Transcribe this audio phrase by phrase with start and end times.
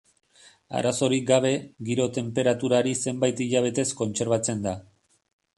[0.79, 1.51] Arazorik gabe,
[1.89, 4.79] giro-tenperaturari, zenbait hilabetez kontserbatzen dira.